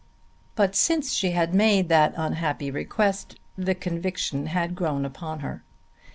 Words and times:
But 0.55 0.75
since 0.75 1.13
she 1.13 1.29
had 1.29 1.53
made 1.53 1.87
that 1.89 2.15
unhappy 2.17 2.71
request 2.71 3.35
the 3.55 3.75
conviction 3.75 4.47
had 4.47 4.73
grown 4.73 5.05
upon 5.05 5.41
her. 5.41 5.61